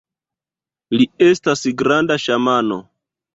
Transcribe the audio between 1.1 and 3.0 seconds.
estas granda ŝamano!